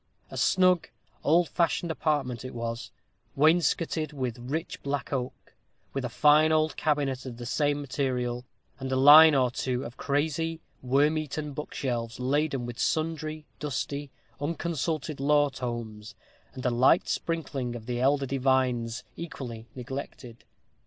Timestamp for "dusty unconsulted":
13.59-15.19